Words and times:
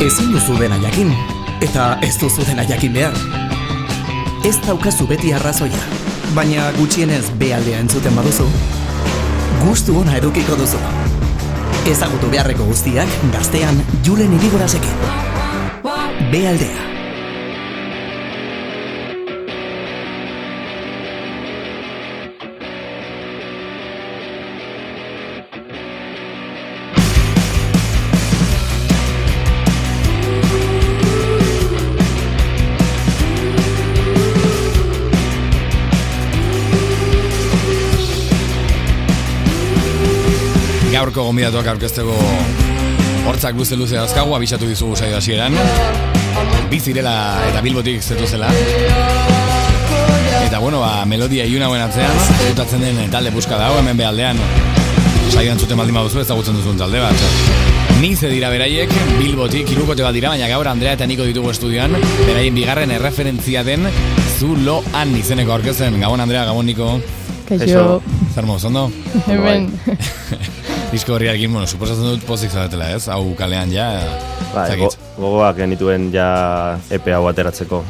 Ezin 0.00 0.30
duzu 0.32 0.54
dena 0.56 0.78
jakin, 0.80 1.10
eta 1.60 1.98
ez 2.00 2.14
duzu 2.16 2.40
dena 2.48 2.64
jakin 2.64 2.94
behar. 2.96 3.18
Ez 4.48 4.54
daukazu 4.64 5.04
beti 5.10 5.34
arrazoia, 5.36 5.80
baina 6.32 6.70
gutxienez 6.78 7.26
bealdea 7.42 7.82
entzuten 7.84 8.16
baduzu, 8.16 8.48
gustu 9.60 10.00
ona 10.00 10.16
edukiko 10.16 10.56
duzu. 10.56 10.80
Ezagutu 11.92 12.32
beharreko 12.32 12.64
guztiak 12.72 13.18
gaztean 13.34 13.84
julen 14.06 14.32
irigorazekin. 14.40 15.10
Bealdea. 16.32 16.89
Gaurko 41.00 41.22
gomidatuak 41.30 41.64
aurkezteko 41.70 42.14
hortzak 43.30 43.56
luze 43.56 43.76
luze 43.78 43.96
dauzkagu, 43.96 44.34
abisatu 44.36 44.66
dizugu 44.68 44.98
saio 44.98 45.16
hasieran. 45.16 45.54
Bizirela 46.68 47.14
eta 47.48 47.62
bilbotik 47.64 48.02
zetu 48.04 48.26
zela. 48.28 48.50
Eta 50.44 50.58
bueno, 50.60 50.82
ba, 50.82 51.06
melodia 51.08 51.46
iuna 51.48 51.70
guen 51.72 51.80
atzean, 51.86 52.20
zutatzen 52.50 52.84
den 52.84 53.00
talde 53.12 53.32
buska 53.32 53.56
dago, 53.56 53.78
hemen 53.80 53.96
behaldean. 53.96 54.40
Saioan 55.30 55.62
zuten 55.62 55.80
baldin 55.80 55.96
baduzu 55.96 56.20
ezagutzen 56.20 56.60
duzun 56.60 56.76
talde 56.80 57.00
bat. 57.00 57.24
Nize 58.02 58.28
dira 58.32 58.52
beraiek, 58.52 58.92
bilbotik, 59.16 59.72
irukote 59.72 60.04
bat 60.04 60.16
dira, 60.16 60.34
baina 60.34 60.52
gaur 60.52 60.68
Andrea 60.68 60.98
eta 60.98 61.08
Niko 61.08 61.24
ditugu 61.28 61.54
estudioan, 61.54 61.96
beraien 62.26 62.56
bigarren 62.56 62.92
erreferentzia 62.98 63.64
den 63.64 63.88
Zuloan 64.36 65.16
izeneko 65.16 65.56
aurkezen. 65.56 66.00
Gabon 66.02 66.28
Andrea, 66.28 66.44
Gabon 66.50 66.68
Niko. 66.68 66.94
Kaixo. 67.48 68.00
Zer 68.34 68.46
moz, 68.46 68.62
ondo? 68.68 68.90
Hemen. 69.26 69.70
Disko 70.90 71.14
horriarekin, 71.14 71.52
bueno, 71.54 71.68
suposatzen 71.70 72.02
dut 72.02 72.24
pozik 72.26 72.50
zaudetela, 72.50 72.88
ez? 72.96 73.04
Hau 73.14 73.22
kalean 73.38 73.70
ja, 73.70 73.86
Ba, 74.50 74.64
zakit. 74.66 74.96
go, 75.14 75.22
gogoak 75.22 75.60
genituen 75.62 76.08
ja 76.10 76.26
epe 76.90 77.14
hau 77.14 77.28
ateratzeko. 77.30 77.84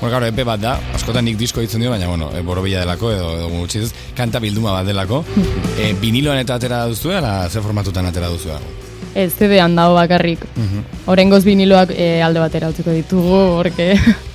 Bueno, 0.00 0.08
claro, 0.08 0.24
epe 0.28 0.44
bat 0.48 0.62
da, 0.62 0.74
askotan 0.96 1.24
nik 1.28 1.36
disko 1.40 1.60
ditzen 1.60 1.84
dio, 1.84 1.92
baina, 1.92 2.08
bueno, 2.08 2.30
e, 2.32 2.40
borobila 2.44 2.82
delako, 2.84 3.12
edo, 3.12 3.28
edo 3.36 3.50
gutxiz, 3.52 3.90
kanta 4.16 4.40
bilduma 4.40 4.72
bat 4.78 4.88
delako. 4.88 5.22
e, 5.80 5.92
viniloan 6.00 6.40
eta 6.40 6.56
atera 6.56 6.82
duzu, 6.88 7.12
ala 7.16 7.50
ze 7.50 7.60
formatutan 7.64 8.08
atera 8.08 8.32
duzu? 8.32 8.56
Ez 9.16 9.30
CD-an 9.36 9.76
dago 9.76 9.94
bakarrik. 9.96 10.42
Horengoz 11.08 11.44
viniloak 11.44 11.92
eh, 11.96 12.20
alde 12.24 12.40
batera 12.40 12.68
utziko 12.72 12.92
ditugu, 12.92 13.38
porque... 13.60 13.94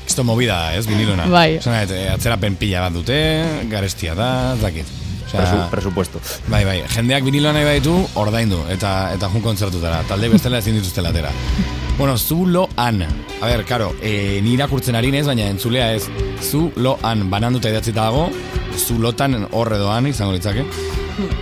Esto 0.10 0.24
movida, 0.26 0.58
da, 0.68 0.74
ez, 0.78 0.88
vinilona. 0.90 1.30
Bai. 1.30 1.60
Zena, 1.62 1.86
atzerapen 2.14 2.58
pila 2.62 2.88
bat 2.88 2.98
dute, 2.98 3.22
garestia 3.70 4.18
da, 4.18 4.32
ez 4.56 4.62
dakit. 4.66 5.01
Osea, 5.32 5.42
Presu, 5.48 5.70
presupuesto. 5.72 6.20
Bai, 6.52 6.66
bai, 6.66 6.82
jendeak 6.92 7.24
viniloa 7.24 7.54
nahi 7.56 7.64
baditu, 7.64 7.94
ordaindu, 8.20 8.60
eta 8.74 9.14
eta 9.16 9.30
jun 9.32 9.46
kontzertutara, 9.46 10.02
talde 10.10 10.28
bestela 10.34 10.60
ezin 10.60 10.76
dituzte 10.80 11.02
latera. 11.02 11.32
Bueno, 11.98 12.18
Zuloan. 12.18 13.04
A 13.42 13.46
ber, 13.46 13.64
karo, 13.66 13.92
e, 14.02 14.40
ni 14.42 14.56
irakurtzen 14.56 14.96
ari 14.98 15.12
nez, 15.14 15.26
baina 15.28 15.46
entzulea 15.52 15.92
ez. 15.94 16.08
Zuloan, 16.42 17.28
bananduta 17.30 17.70
idatzita 17.70 18.08
dago, 18.08 18.24
Zulotan 18.74 19.36
horre 19.52 19.78
doan, 19.78 20.08
izango 20.10 20.34
litzake. 20.34 20.64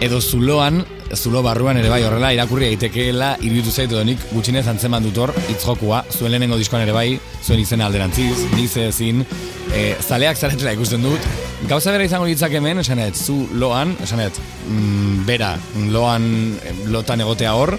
Edo 0.04 0.20
Zuloan, 0.20 0.82
Zulo 1.16 1.42
barruan 1.46 1.78
ere 1.80 1.90
bai 1.90 2.02
horrela 2.04 2.34
irakurri 2.36 2.68
daitekeela 2.68 3.32
iruditu 3.40 3.72
zaitu 3.72 3.96
edo 3.96 4.04
nik 4.06 4.26
gutxinez 4.34 4.66
antzeman 4.68 5.06
dut 5.08 5.18
hor 5.18 5.34
itzjokua, 5.50 6.04
zuen 6.12 6.34
lehenengo 6.34 6.58
diskoan 6.60 6.84
ere 6.84 6.94
bai, 6.94 7.08
zuen 7.46 7.64
izena 7.64 7.88
alderantziz, 7.88 8.36
nize 8.58 8.90
ezin, 8.90 9.24
e, 9.72 9.94
zaleak 10.04 10.38
zaretela 10.38 10.76
ikusten 10.76 11.08
dut, 11.08 11.32
Gauza 11.68 11.92
bera 11.92 12.06
izango 12.08 12.26
litzak 12.30 12.54
hemen, 12.56 12.80
esanet, 12.80 13.18
zu 13.20 13.42
loan, 13.60 13.92
esanet, 14.04 14.38
mm, 14.70 15.26
bera, 15.28 15.52
loan, 15.92 16.56
eh, 16.64 16.74
lotan 16.88 17.20
egotea 17.20 17.52
hor, 17.54 17.76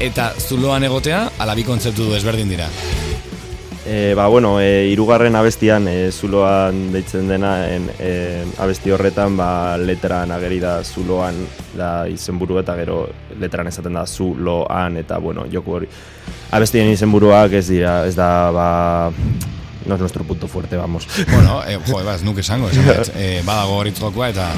eta 0.00 0.32
zu 0.38 0.56
loan 0.56 0.84
egotea, 0.88 1.26
ala 1.38 1.54
bi 1.54 1.64
kontzeptu 1.66 2.08
du 2.08 2.16
ezberdin 2.16 2.48
dira. 2.48 2.70
E, 3.84 4.14
ba, 4.14 4.28
bueno, 4.28 4.60
e, 4.60 4.88
irugarren 4.92 5.34
abestian, 5.36 5.88
e, 5.90 6.10
zuloan 6.12 6.92
deitzen 6.94 7.28
dena, 7.28 7.68
en, 7.68 7.88
e, 7.98 8.44
abesti 8.62 8.94
horretan, 8.94 9.36
ba, 9.36 9.76
letran 9.76 10.30
ageri 10.30 10.60
da 10.62 10.76
zuloan 10.84 11.42
da 11.76 12.06
izenburu 12.08 12.60
eta 12.62 12.76
gero 12.78 13.08
letran 13.42 13.66
esaten 13.66 13.98
da 13.98 14.06
zuloan, 14.06 14.96
eta, 15.02 15.18
bueno, 15.18 15.44
joku 15.52 15.80
hori. 15.80 15.90
Abestien 16.52 16.88
izenburuak 16.94 17.58
ez 17.58 17.66
dira, 17.68 18.06
ez 18.06 18.14
da, 18.14 18.30
ba, 18.54 18.68
no 19.86 19.94
es 19.94 20.00
nuestro 20.00 20.24
punto 20.24 20.48
fuerte, 20.48 20.76
vamos. 20.76 21.06
Bueno, 21.30 21.62
eh, 21.66 21.78
jo, 21.86 22.00
eba, 22.00 22.14
ez 22.14 22.22
nuke 22.22 22.40
esango, 22.40 22.70
esanet, 22.70 23.12
eh, 23.16 23.42
badago 23.44 23.78
hor 23.80 23.90
itzjokua, 23.90 24.30
eta 24.32 24.48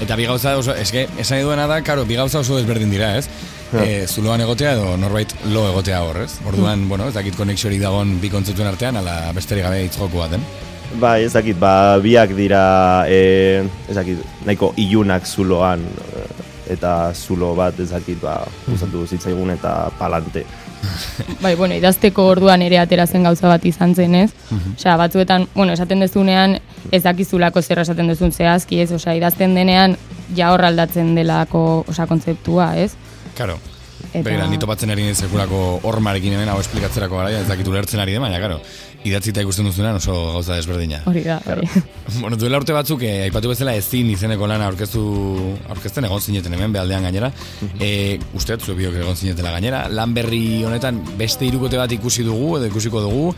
eta 0.00 0.16
bi 0.16 0.24
gauza 0.24 0.56
oso, 0.56 0.74
eske, 0.74 1.06
esan 1.18 1.36
nahi 1.36 1.44
duena 1.44 1.66
da, 1.68 1.80
karo, 1.84 2.06
bi 2.08 2.16
gauza 2.16 2.40
oso 2.40 2.58
ezberdin 2.58 2.90
dira, 2.90 3.12
ez? 3.18 3.28
E, 3.70 4.06
zuloan 4.08 4.40
egotea 4.42 4.72
edo 4.74 4.96
norbait 4.98 5.30
lo 5.52 5.66
egotea 5.68 6.00
hor, 6.02 6.22
ez? 6.24 6.32
Orduan, 6.48 6.88
bueno, 6.88 7.06
ez 7.06 7.14
dakit 7.14 7.36
konexiorik 7.38 7.82
dagon 7.82 8.16
bi 8.22 8.30
kontzeptuen 8.32 8.70
artean, 8.70 8.98
ala 8.98 9.30
besterik 9.36 9.66
gabe 9.68 9.84
itzjokua 9.86 10.30
den. 10.32 10.46
Bai, 10.98 11.20
ez 11.28 11.34
dakit, 11.36 11.58
ba, 11.60 12.00
biak 12.02 12.32
dira, 12.34 12.62
e, 13.06 13.62
ez 13.88 13.94
dakit, 13.94 14.24
nahiko 14.48 14.72
ilunak 14.80 15.28
zuloan, 15.28 15.84
e, 15.84 16.24
eta 16.74 17.12
zulo 17.14 17.52
bat, 17.58 17.78
ez 17.78 17.90
dakit, 17.92 18.18
ba, 18.24 18.40
gustatu 18.66 19.04
zitzaigun 19.06 19.54
eta 19.54 19.74
palante. 20.00 20.46
bai, 21.44 21.54
bueno, 21.56 21.74
idazteko 21.74 22.26
orduan 22.34 22.62
ere 22.62 22.78
atera 22.80 23.06
zen 23.06 23.26
gauza 23.28 23.48
bat 23.48 23.64
izan 23.68 23.94
zen, 23.94 24.14
ez? 24.14 24.30
Osea, 24.76 24.96
batzuetan, 25.00 25.48
bueno, 25.54 25.74
esaten 25.76 26.00
dezunean, 26.00 26.58
ez 26.90 27.02
dakizulako 27.04 27.62
zer 27.62 27.82
esaten 27.84 28.08
duzun 28.08 28.32
zehazki, 28.32 28.80
ez? 28.80 28.90
Osea, 28.92 29.16
idazten 29.18 29.54
denean, 29.54 29.96
ja 30.36 30.52
hor 30.54 30.64
aldatzen 30.64 31.14
delako, 31.18 31.84
osea, 31.88 32.08
kontzeptua, 32.10 32.72
ez? 32.80 32.94
Karo, 33.38 33.58
Eta- 34.10 34.24
Begira, 34.26 34.46
ni 34.50 34.58
topatzen 34.58 34.90
ari 34.90 35.04
naiz 35.06 35.18
sekulako 35.22 35.80
hormarekin 35.86 36.32
hemen 36.34 36.48
hau 36.50 36.56
esplikatzerako 36.58 37.16
gara, 37.20 37.30
ez 37.30 37.46
dakit 37.46 37.68
ulertzen 37.70 38.00
ari 38.02 38.16
den, 38.16 38.22
baina, 38.24 38.40
karo, 38.42 38.56
idatzita 39.06 39.44
ikusten 39.44 39.68
duzunean 39.68 40.00
oso 40.00 40.12
gauza 40.32 40.56
desberdina. 40.58 40.98
Hori 41.06 41.22
da, 41.22 41.36
bai. 41.46 41.62
Bueno, 42.20 42.36
duela 42.36 42.58
urte 42.58 42.74
batzuk, 42.74 43.04
eh, 43.06 43.22
aipatu 43.28 43.52
bezala 43.52 43.76
ezin 43.78 44.10
izeneko 44.10 44.48
lana 44.50 44.66
aurkeztu, 44.66 45.02
aurkezten 45.70 46.04
egon 46.08 46.20
zineten 46.20 46.56
hemen, 46.58 46.72
behaldean 46.74 47.06
gainera. 47.06 47.30
eh, 47.78 48.18
uste, 48.34 48.58
zu 48.58 48.74
biok 48.74 48.98
egon 48.98 49.14
zinetela 49.16 49.52
gainera. 49.54 49.84
Lan 49.88 50.12
berri 50.12 50.64
honetan 50.66 50.98
beste 51.16 51.46
irukote 51.46 51.78
bat 51.78 51.92
ikusi 51.92 52.26
dugu, 52.26 52.56
edo 52.58 52.66
ikusiko 52.66 53.00
dugu, 53.06 53.30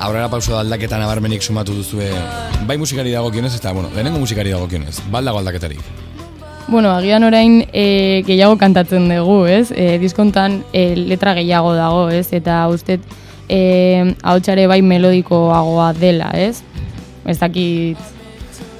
aurrera 0.00 0.30
pauso 0.32 0.56
aldaketa 0.58 0.98
nabarmenik 0.98 1.42
sumatu 1.42 1.74
duzue, 1.76 2.08
bai 2.66 2.78
musikari 2.80 3.12
dagokionez, 3.12 3.52
eta, 3.60 3.72
bueno, 3.76 3.92
lehenengo 3.94 4.18
musikari 4.24 4.50
dagokionez, 4.56 5.02
baldago 5.12 5.38
aldaketarik. 5.44 5.84
Bueno, 6.66 6.90
agian 6.96 7.22
orain 7.24 7.66
e, 7.72 8.22
gehiago 8.26 8.56
kantatzen 8.56 9.08
dugu, 9.10 9.44
ez? 9.46 9.68
E, 9.70 9.98
diskontan 10.00 10.62
e, 10.72 10.94
letra 10.96 11.34
gehiago 11.36 11.74
dago, 11.76 12.08
ez? 12.08 12.32
Eta 12.32 12.62
uste 12.72 12.98
e, 13.48 14.14
ahotsare 14.22 14.66
bai 14.66 14.80
melodikoagoa 14.82 15.92
dela, 15.98 16.30
ez? 16.32 16.62
Ez 17.26 17.38
dakit 17.38 18.00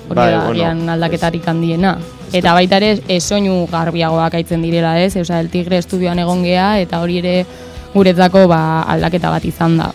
hori 0.08 0.16
Bai, 0.16 0.30
da 0.32 0.44
bueno, 0.46 0.50
agian 0.50 0.88
aldaketarik 0.96 1.46
handiena. 1.48 1.98
Eta 2.32 2.54
baita 2.56 2.80
ere 2.80 2.96
e, 3.06 3.20
soinu 3.20 3.66
garbiagoak 3.70 4.40
aitzen 4.40 4.64
direla, 4.64 4.96
ez? 5.00 5.14
Osea, 5.20 5.42
el 5.44 5.52
Tigre 5.52 5.78
estudioan 5.78 6.18
egon 6.18 6.42
gea 6.44 6.78
eta 6.80 7.02
hori 7.04 7.20
ere 7.20 7.36
guretzako 7.94 8.48
ba, 8.48 8.62
aldaketa 8.96 9.30
bat 9.30 9.44
izan 9.44 9.76
da. 9.78 9.92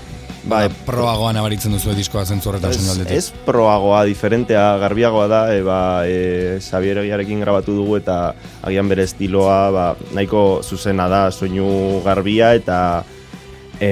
Bai, 0.50 0.66
Proagoa 0.86 1.30
nabaritzen 1.36 1.76
duzu 1.76 1.94
diskoa 1.94 2.24
zentzu 2.26 2.50
horretan 2.50 2.74
soinu 2.74 2.90
aldetik. 2.96 3.18
ez 3.20 3.46
proagoa, 3.46 4.00
diferentea, 4.10 4.64
garbiagoa 4.82 5.28
da, 5.30 5.42
e, 5.54 5.60
ba, 5.62 5.78
e, 6.10 6.58
Xavier 6.64 7.04
Egiarekin 7.04 7.44
grabatu 7.44 7.76
dugu 7.78 8.00
eta 8.00 8.34
agian 8.66 8.90
bere 8.90 9.06
estiloa 9.06 9.60
ba, 9.76 9.86
nahiko 10.18 10.64
zuzena 10.64 11.06
da, 11.12 11.22
soinu 11.30 12.02
garbia 12.06 12.56
eta 12.58 12.80
e, 13.78 13.92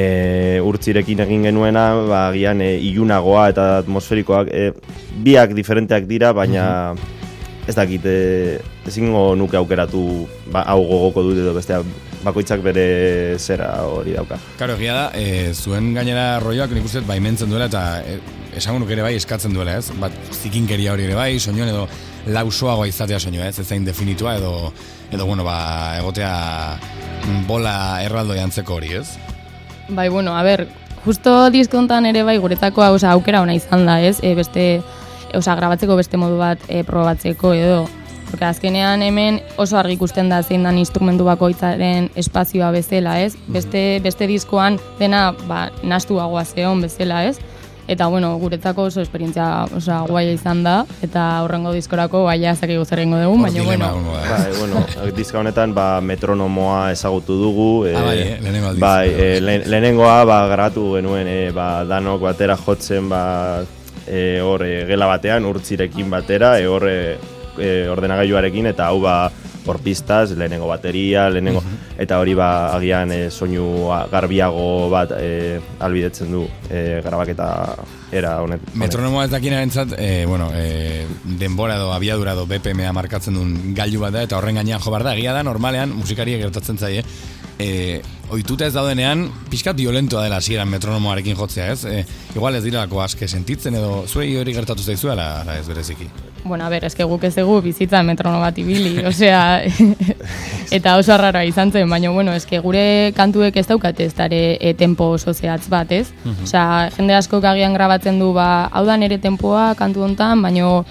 urtzirekin 0.65 1.21
egin 1.27 1.45
genuena, 1.51 1.85
ba, 2.09 2.23
agian 2.31 2.65
e, 2.65 2.73
ilunagoa 2.89 3.49
eta 3.53 3.69
atmosferikoak, 3.83 4.49
e, 4.49 4.71
biak 5.27 5.53
diferenteak 5.53 6.09
dira, 6.09 6.33
baina 6.33 6.65
ez 7.67 7.75
dakit, 7.77 8.01
e, 8.09 8.57
ezingo 8.89 9.35
nuke 9.37 9.61
aukeratu 9.61 10.25
ba, 10.49 10.65
hau 10.65 10.81
gogoko 10.89 11.29
dut 11.29 11.45
edo 11.45 11.53
bestea, 11.53 11.83
bakoitzak 12.25 12.63
bere 12.65 13.37
zera 13.37 13.69
hori 13.85 14.15
dauka. 14.17 14.39
Karo, 14.59 14.75
egia 14.77 14.95
da, 14.95 15.05
e, 15.13 15.53
zuen 15.53 15.93
gainera 15.95 16.39
rolloak 16.43 16.73
nik 16.75 16.87
uste 16.87 17.03
baimentzen 17.07 17.49
duela 17.51 17.67
eta 17.69 17.83
e, 18.01 18.17
esango 18.57 18.81
nuke 18.81 18.95
ere 18.95 19.05
bai 19.05 19.13
eskatzen 19.17 19.53
duela, 19.53 19.77
ez? 19.77 19.91
Bat 20.01 20.15
zikinkeria 20.33 20.93
hori 20.95 21.05
ere 21.07 21.17
bai, 21.17 21.31
soinuan 21.39 21.69
edo 21.73 21.85
lausoagoa 22.33 22.87
izatea 22.89 23.19
soinua, 23.19 23.47
ez? 23.47 23.59
Ez 23.61 23.83
definitua 23.85 24.37
edo, 24.39 24.71
edo 25.11 25.25
bueno, 25.25 25.45
ba, 25.47 25.97
egotea 25.99 26.33
bola 27.47 28.01
erraldo 28.03 28.35
jantzeko 28.37 28.79
hori, 28.79 28.93
ez? 29.01 29.07
Bai, 29.89 30.09
bueno, 30.09 30.35
a 30.35 30.43
ber, 30.43 30.67
justo 31.05 31.49
diskontan 31.53 32.05
ere 32.05 32.23
bai 32.23 32.37
guretzako 32.37 32.83
hau 32.83 32.97
aukera 33.11 33.41
ona 33.41 33.55
izan 33.55 33.85
da, 33.85 34.01
ez? 34.01 34.17
E, 34.23 34.33
beste, 34.35 34.81
osea, 35.33 35.55
grabatzeko 35.55 35.95
beste 35.95 36.17
modu 36.17 36.37
bat 36.41 36.59
e, 36.67 36.83
probatzeko 36.83 37.53
edo 37.53 37.85
Porque 38.29 38.45
azkenean 38.45 39.01
hemen 39.01 39.41
oso 39.55 39.77
argi 39.79 39.93
ikusten 39.95 40.27
da 40.29 40.41
zein 40.43 40.63
dan 40.67 40.77
instrumentu 40.77 41.23
bakoitzaren 41.23 42.09
espazioa 42.15 42.71
bezala, 42.75 43.21
ez? 43.23 43.37
Beste, 43.47 43.99
beste 44.03 44.27
diskoan 44.27 44.79
dena 44.99 45.29
ba, 45.47 45.69
nastuagoa 45.83 46.43
zeon 46.45 46.81
bezala, 46.83 47.23
ez? 47.29 47.37
Eta, 47.87 48.09
bueno, 48.11 48.33
guretzako 48.35 48.89
oso 48.89 48.99
esperientzia 48.99 49.63
oso 49.71 50.01
guaia 50.09 50.33
izan 50.35 50.59
da, 50.65 50.81
eta 51.01 51.21
horrengo 51.45 51.71
diskorako 51.71 52.25
baina 52.25 52.51
zakigu 52.53 52.83
zer 52.83 52.99
egingo 52.99 53.21
dugu, 53.21 53.37
baina, 53.45 53.63
bueno. 53.63 53.87
Bai, 54.11 54.51
bueno, 54.59 54.81
diska 55.15 55.39
honetan 55.39 55.71
ba, 55.73 56.01
metronomoa 56.01 56.91
ezagutu 56.91 57.37
dugu. 57.39 57.69
Ah, 57.95 58.01
bai, 58.09 58.17
eh, 58.25 58.37
lehenengo 58.43 58.67
aldiz. 58.73 58.81
Bai, 58.83 59.07
le- 59.39 59.63
lehenengoa 59.71 60.17
ba, 60.27 60.41
grabatu 60.51 60.83
genuen 60.97 61.31
eh, 61.31 61.51
ba, 61.55 61.85
danok 61.87 62.19
batera 62.27 62.57
jotzen 62.59 63.07
ba, 63.07 63.23
eh, 64.05 64.41
hor 64.43 64.67
eh, 64.67 64.83
gela 64.91 65.07
batean, 65.07 65.45
urtzirekin 65.47 66.11
batera, 66.11 66.57
eh, 66.59 66.67
hor 66.67 66.89
eh, 67.59 67.87
ordenagailuarekin, 67.91 68.71
eta 68.73 68.89
hau 68.91 69.01
ba, 69.03 69.17
hor 69.67 69.79
pistaz, 69.83 70.31
lehenengo 70.31 70.67
bateria, 70.67 71.27
lehenengo, 71.29 71.61
eta 71.99 72.19
hori 72.21 72.33
ba, 72.37 72.49
agian 72.77 73.11
eh, 73.11 73.27
soinu 73.29 73.89
garbiago 74.11 74.87
bat 74.93 75.13
eh, 75.19 75.59
albidetzen 75.83 76.31
du 76.31 76.45
eh, 76.69 77.01
grabaketa 77.03 77.49
era 78.11 78.37
honet. 78.41 78.63
Metronomoa 78.79 79.25
ez 79.27 79.31
dakinarentzat, 79.33 79.97
e, 79.99 80.25
bueno, 80.25 80.47
e, 80.55 81.05
denbora 81.39 81.75
edo 81.75 81.91
abiadura 81.91 82.37
edo 82.37 82.45
BPMa 82.47 82.93
markatzen 82.95 83.35
duen 83.35 83.73
gailu 83.75 84.05
bat 84.05 84.15
da, 84.15 84.23
eta 84.23 84.37
horren 84.39 84.61
gainean 84.61 84.83
jo 84.83 84.93
behar 84.93 85.09
da, 85.09 85.15
egia 85.17 85.35
da, 85.35 85.43
normalean, 85.43 85.91
musikariek 85.97 86.39
gertatzen 86.45 86.79
zaie, 86.79 87.03
e, 87.59 88.01
oituta 88.29 88.67
ez 88.67 88.73
daudenean, 88.75 89.27
pixkat 89.51 89.77
violentoa 89.79 90.25
dela 90.25 90.39
hasieran 90.41 90.69
metronomoarekin 90.69 91.37
jotzea, 91.37 91.67
ez? 91.73 91.85
E, 91.87 92.03
igual 92.35 92.57
ez 92.57 92.63
direlako 92.65 93.01
aske 93.01 93.27
sentitzen 93.27 93.77
edo 93.79 94.03
zuei 94.07 94.35
hori 94.37 94.53
gertatu 94.55 94.83
zaizu 94.83 95.11
ala, 95.13 95.29
ala 95.41 95.57
ez 95.59 95.67
bereziki. 95.67 96.09
bueno, 96.47 96.63
a 96.63 96.69
ber, 96.69 96.85
eske 96.87 97.03
guk 97.03 97.23
ez 97.27 97.33
dugu 97.35 97.59
bizitza 97.61 98.01
metrono 98.07 98.39
bat 98.39 98.57
ibili, 98.57 99.01
osea, 99.05 99.63
eta 100.77 100.95
oso 100.95 101.11
arraroa 101.13 101.43
izan 101.43 101.71
zen, 101.71 101.89
baina, 101.89 102.11
bueno, 102.11 102.31
eske 102.31 102.61
gure 102.63 103.11
kantuek 103.17 103.57
ez 103.57 103.65
daukate 103.67 104.05
ez 104.05 104.13
dare 104.15 104.57
e, 104.61 104.73
tempo 104.73 105.09
oso 105.17 105.33
zehatz 105.33 105.67
bat, 105.67 105.91
ez? 105.91 106.13
Osea, 106.43 106.87
jende 106.95 107.17
askok 107.17 107.43
agian 107.43 107.75
grabatzen 107.75 108.19
du, 108.19 108.31
ba, 108.37 108.69
hau 108.71 108.85
da 108.85 108.95
nere 108.95 109.17
tempoa 109.19 109.73
kantu 109.75 110.05
hontan, 110.07 110.41
baina 110.41 110.83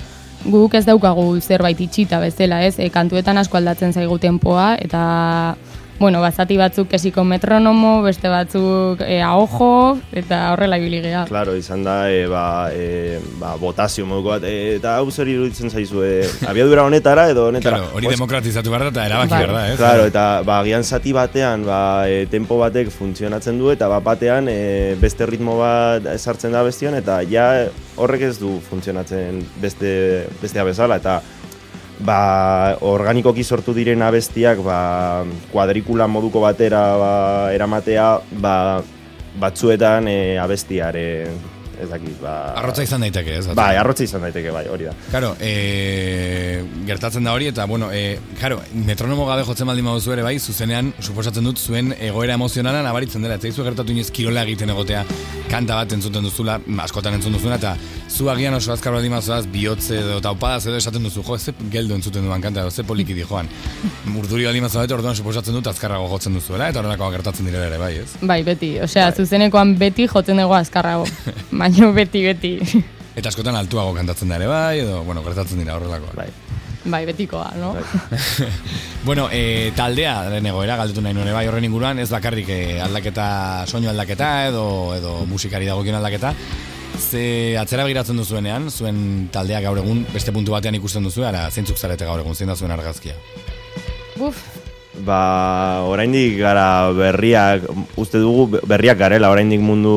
guk 0.44 0.74
ez 0.74 0.84
daukagu 0.84 1.40
zerbait 1.40 1.80
itxita 1.80 2.20
bezala, 2.20 2.60
ez? 2.66 2.76
E, 2.78 2.90
kantuetan 2.92 3.38
asko 3.38 3.56
aldatzen 3.56 3.96
zaigu 3.96 4.18
tempoa, 4.18 4.74
eta 4.76 5.56
bueno, 5.98 6.20
bazati 6.20 6.56
batzuk 6.60 6.88
kesiko 6.90 7.24
metronomo, 7.24 8.02
beste 8.04 8.28
batzuk 8.28 9.00
e, 9.00 9.20
ahojo, 9.24 9.98
eta 10.12 10.52
horrela 10.52 10.78
ibili 10.80 11.00
gea. 11.04 11.24
Claro, 11.28 11.56
izan 11.56 11.84
da, 11.86 11.96
e, 12.12 12.26
ba, 12.30 12.68
e, 12.72 13.20
ba, 13.40 13.54
botazio 13.60 14.06
moduko 14.06 14.34
bat, 14.34 14.44
e, 14.44 14.76
eta 14.76 14.96
hau 15.00 15.10
zer 15.10 15.30
iruditzen 15.32 15.70
zaizu, 15.70 16.02
e, 16.04 16.28
abiadura 16.48 16.84
honetara 16.84 17.28
edo 17.32 17.48
honetara. 17.48 17.80
Claro, 17.80 17.96
hori 17.96 18.12
demokratizatu 18.12 18.72
behar 18.72 18.86
da 18.88 18.92
eta 18.92 19.06
erabaki 19.10 19.34
Bai. 19.34 19.40
behar 19.44 19.54
da, 19.56 19.64
ez? 19.72 19.78
Claro, 19.80 20.06
eta 20.12 20.26
ba, 20.46 20.60
agian 20.60 20.84
zati 20.84 21.14
batean 21.16 21.64
ba, 21.66 21.80
e, 22.08 22.26
tempo 22.30 22.60
batek 22.60 22.92
funtzionatzen 22.92 23.58
du 23.58 23.72
eta 23.72 23.88
bat 23.92 24.04
batean 24.04 24.50
e, 24.52 24.94
beste 25.00 25.26
ritmo 25.26 25.56
bat 25.60 26.10
sartzen 26.18 26.52
da 26.52 26.62
bestian 26.66 26.96
eta 26.98 27.22
ja 27.30 27.48
horrek 27.96 28.28
ez 28.28 28.36
du 28.38 28.58
funtzionatzen 28.68 29.40
beste, 29.62 29.90
bestea 30.42 30.64
bezala 30.68 31.00
eta 31.00 31.20
ba, 32.04 32.76
organikoki 32.84 33.44
sortu 33.44 33.74
diren 33.76 34.02
abestiak 34.02 34.60
ba, 34.64 34.78
kuadrikula 35.52 36.08
moduko 36.10 36.42
batera 36.44 36.82
ba, 37.00 37.12
eramatea 37.54 38.08
ba, 38.42 38.56
batzuetan 39.40 40.08
e, 40.08 40.18
abestiaren 40.40 41.54
ez 41.76 41.88
dakit, 41.90 42.16
ba... 42.22 42.54
Arrotza 42.56 42.84
izan 42.86 43.02
daiteke, 43.04 43.34
ez? 43.36 43.46
Bai, 43.56 43.74
arrotza 43.76 44.06
izan 44.06 44.22
daiteke, 44.24 44.48
bai, 44.54 44.64
hori 44.72 44.86
da. 44.88 44.94
Claro, 45.10 45.34
e, 45.44 46.62
gertatzen 46.88 47.26
da 47.26 47.34
hori 47.36 47.50
eta 47.50 47.66
bueno, 47.68 47.90
e, 47.92 48.18
claro, 48.40 48.62
metronomo 48.86 49.26
gabe 49.28 49.44
jotzen 49.44 49.68
baldin 49.68 49.88
baduzu 49.90 50.14
ere 50.16 50.24
bai, 50.24 50.38
zuzenean 50.40 50.92
suposatzen 51.02 51.44
dut 51.44 51.60
zuen 51.60 51.92
egoera 51.98 52.38
emozionala 52.40 52.80
nabaritzen 52.86 53.24
dela. 53.24 53.36
Ez 53.36 53.44
zaizu 53.44 53.66
gertatu 53.66 53.92
inoiz 53.92 54.08
kirola 54.10 54.46
egiten 54.48 54.72
egotea 54.72 55.04
kanta 55.50 55.82
bat 55.82 55.92
entzuten 55.98 56.24
duzula, 56.24 56.58
askotan 56.86 57.18
entzun 57.18 57.36
duzuna 57.36 57.60
eta 57.60 57.76
zu 58.08 58.28
agian 58.30 58.54
oso 58.54 58.72
azkar 58.72 58.94
baldin 58.94 59.12
baduzuaz 59.12 59.46
bihotze 59.52 59.98
edo 59.98 60.20
taupadaz 60.24 60.66
edo 60.66 60.76
esaten 60.78 61.04
duzu, 61.06 61.22
jo, 61.26 61.38
ze 61.38 61.52
geldo 61.72 61.94
entzuten 61.94 62.24
duan 62.24 62.42
kanta 62.42 62.62
edo 62.62 62.70
ze 62.70 62.84
poliki 62.84 63.14
di 63.14 63.24
joan. 63.24 63.48
Urduri 64.16 64.44
baldin 64.46 64.66
baduzu 64.66 64.94
orduan 64.94 65.16
suposatzen 65.16 65.54
dut 65.54 65.66
azkarrago 65.66 66.08
jotzen 66.08 66.34
duzuela 66.34 66.68
eta 66.70 66.80
horrelakoa 66.80 67.10
gertatzen 67.18 67.46
direla 67.46 67.66
ere 67.66 67.78
bai, 67.78 67.92
ez? 68.02 68.08
Bai, 68.22 68.42
beti. 68.42 68.76
Osea, 68.80 69.10
zuzenekoan 69.12 69.76
beti 69.78 70.06
jotzen 70.06 70.42
dugu 70.42 70.54
azkarrago. 70.54 71.06
Baina 71.62 71.92
beti, 71.92 72.24
beti. 72.24 72.56
Eta 73.16 73.28
askotan 73.28 73.56
altuago 73.56 73.94
kantatzen 73.96 74.28
da 74.28 74.36
ere 74.36 74.50
bai, 74.50 74.80
edo, 74.80 75.02
bueno, 75.04 75.24
gertatzen 75.24 75.58
dira 75.62 75.76
horrelakoa. 75.76 76.16
Bai. 76.16 76.30
Bai, 76.86 77.04
betikoa, 77.06 77.52
no? 77.58 77.74
Bueno, 79.06 79.28
e, 79.30 79.72
taldea, 79.76 80.28
lehen 80.30 80.46
egoera, 80.50 80.74
galdetu 80.78 81.02
nahi 81.02 81.14
nuen 81.14 81.28
bai 81.34 81.44
horren 81.46 81.64
inguruan, 81.66 81.98
ez 82.02 82.08
bakarrik 82.10 82.48
e, 82.50 82.80
aldaketa, 82.82 83.26
soinu 83.70 83.90
aldaketa 83.90 84.30
edo, 84.48 84.64
edo 84.96 85.12
musikari 85.30 85.66
dagokion 85.68 85.98
aldaketa, 85.98 86.32
ze 86.98 87.56
atzera 87.60 87.84
begiratzen 87.86 88.16
duzuenean, 88.16 88.70
zuen 88.70 89.28
taldea 89.32 89.60
gaur 89.64 89.78
egun 89.82 90.04
beste 90.12 90.32
puntu 90.32 90.54
batean 90.56 90.76
ikusten 90.78 91.04
duzu, 91.06 91.24
ara 91.24 91.46
zeintzuk 91.50 91.78
zarete 91.78 92.04
gaur 92.08 92.20
egun, 92.20 92.34
zein 92.34 92.50
da 92.52 92.56
zuen 92.56 92.74
argazkia. 92.74 93.16
Buf, 94.16 94.40
Ba, 95.04 95.84
oraindik 95.84 96.38
gara 96.40 96.88
berriak, 96.96 97.66
uste 98.00 98.16
dugu 98.22 98.62
berriak 98.64 98.96
garela 98.96 99.28
oraindik 99.28 99.60
mundu, 99.60 99.92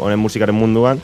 honen 0.00 0.20
musikaren 0.22 0.56
munduan. 0.56 1.02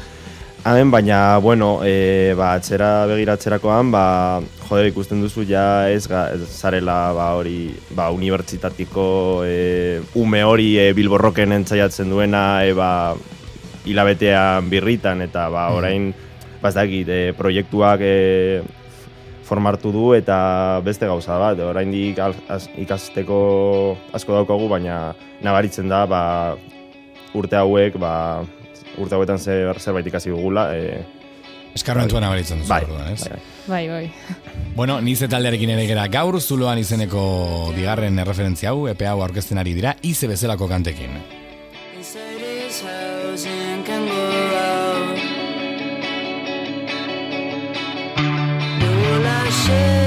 Hemen, 0.64 0.90
baina, 0.90 1.38
bueno, 1.38 1.80
e, 1.84 2.34
ba, 2.36 2.54
atzera 2.58 3.06
begiratzerakoan, 3.08 3.92
ba, 3.92 4.40
joder, 4.68 4.88
ikusten 4.90 5.20
duzu 5.22 5.44
ja 5.48 5.88
ez, 5.92 6.06
ga, 6.10 6.26
ez 6.34 6.48
zarela 6.48 7.12
ba, 7.16 7.28
hori, 7.38 7.70
ba, 7.96 8.08
unibertsitatiko 8.16 9.06
e, 9.46 10.00
ume 10.18 10.42
hori 10.44 10.72
e, 10.80 10.90
bilborroken 10.96 11.54
entzaiatzen 11.60 12.10
duena, 12.10 12.42
e, 12.66 12.74
ba, 12.76 12.90
hilabetean 13.88 14.68
birritan, 14.70 15.22
eta 15.24 15.48
ba, 15.52 15.68
orain, 15.74 16.12
ba, 16.62 16.70
ez 16.70 16.76
dakit, 16.76 17.08
e, 17.08 17.32
proiektuak 17.36 18.04
e, 18.04 18.62
formartu 19.48 19.92
du 19.94 20.12
eta 20.16 20.38
beste 20.84 21.08
gauza 21.08 21.38
bat, 21.40 21.60
oraindik 21.64 22.20
ikasteko 22.84 23.38
asko 24.16 24.40
daukagu, 24.40 24.68
baina 24.68 25.14
nabaritzen 25.44 25.88
da 25.88 26.04
ba, 26.06 26.22
urte 27.38 27.56
hauek, 27.56 27.96
ba, 28.00 28.12
urte 28.98 29.16
hauetan 29.16 29.40
zer, 29.40 29.72
zerbait 29.80 30.06
ikasi 30.10 30.34
dugula. 30.34 30.68
E, 30.76 31.00
Eskarmentuan 31.78 32.24
abaritzen 32.26 32.62
duzu, 32.62 32.72
bai, 32.72 32.82
orduan, 32.84 33.12
ez? 33.12 33.22
bai, 33.22 33.38
bai. 33.38 33.82
bai, 33.88 34.06
bai. 34.08 34.68
Bueno, 34.78 35.00
nize 35.04 35.28
taldearekin 35.30 35.74
ere 35.74 35.84
gera 35.88 36.06
gaur, 36.12 36.40
zuloan 36.40 36.80
izeneko 36.80 37.22
bigarren 37.76 38.18
referentzia 38.26 38.72
hau, 38.72 38.86
epe 38.90 39.08
hau 39.10 39.20
aurkezten 39.22 39.60
ari 39.60 39.76
dira, 39.76 39.94
ize 40.02 40.30
bezalako 40.30 40.68
kantekin. 40.70 41.20
share 49.68 49.97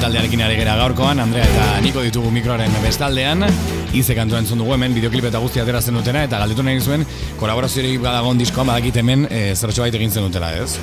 taldearekin 0.00 0.40
ari 0.40 0.56
gera 0.56 0.74
gaurkoan, 0.80 1.20
Andrea 1.20 1.44
eta 1.44 1.64
Niko 1.84 2.00
ditugu 2.00 2.30
mikroaren 2.32 2.72
bestaldean, 2.80 3.44
Ize 3.96 4.14
kantua 4.16 4.38
entzun 4.40 4.60
dugu 4.62 4.72
hemen, 4.72 4.94
bideoklip 4.96 5.26
eta 5.28 5.40
guztia 5.42 5.64
atera 5.66 5.82
zen 5.82 5.98
dutena, 5.98 6.22
eta 6.24 6.38
galdetu 6.40 6.62
nahi 6.64 6.80
zuen, 6.80 7.04
kolaboraziorik 7.40 8.00
badagon 8.00 8.38
diskoan 8.38 8.70
badakit 8.70 8.96
hemen, 9.02 9.26
e, 9.28 9.54
zertxo 9.54 9.82
bait 9.82 9.96
egin 9.98 10.12
zen 10.12 10.24
dutela, 10.24 10.52
ez? 10.56 10.78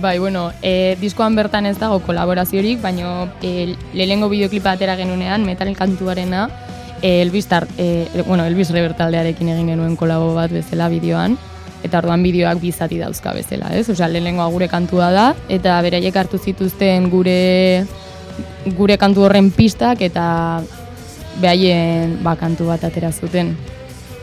Bai, 0.00 0.16
bueno, 0.22 0.46
e, 0.62 0.94
diskoan 1.00 1.36
bertan 1.36 1.66
ez 1.68 1.74
dago 1.80 1.98
kolaboraziorik, 2.06 2.80
baina 2.80 3.26
e, 3.42 3.74
lehengo 3.92 4.30
bideoklipa 4.32 4.76
atera 4.78 4.94
genunean, 4.96 5.44
metal 5.44 5.74
kantuarena, 5.76 6.46
e, 7.02 7.18
Elvis, 7.20 7.48
tar, 7.50 7.66
e, 7.76 8.06
bueno, 8.24 8.46
Elvis 8.46 8.70
Reber 8.72 8.94
taldearekin 8.96 9.50
egin 9.52 9.74
genuen 9.74 9.98
kolabo 10.00 10.30
bat 10.38 10.54
bezala 10.54 10.88
bideoan, 10.92 11.36
eta 11.82 11.98
orduan 11.98 12.22
bideoak 12.22 12.62
bizati 12.62 13.02
dauzka 13.02 13.34
bezala, 13.36 13.74
ez? 13.76 13.88
Osea, 13.90 14.08
lehenengoa 14.08 14.46
gure 14.54 14.70
kantua 14.70 15.10
da, 15.12 15.26
eta 15.52 15.80
beraiek 15.84 16.16
hartu 16.16 16.38
zituzten 16.38 17.10
gure 17.10 17.42
gure 18.76 18.96
kantu 18.98 19.26
horren 19.26 19.50
pistak, 19.54 20.02
eta 20.04 20.62
behaien 21.40 22.18
ba, 22.22 22.36
kantu 22.36 22.70
bat 22.70 22.84
atera 22.84 23.12
zuten. 23.12 23.56